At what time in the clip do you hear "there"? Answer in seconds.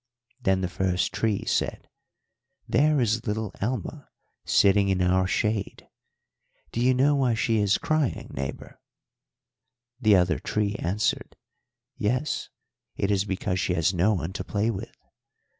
2.67-2.99